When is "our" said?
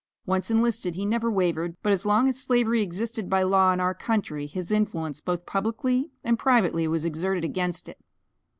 3.79-3.93